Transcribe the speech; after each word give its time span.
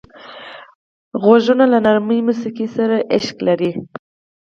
غوږونه 1.21 1.65
له 1.71 1.79
نرمه 1.85 2.17
موسیقۍ 2.27 2.67
سره 2.75 2.95
عشق 3.15 3.37
لري 3.47 3.71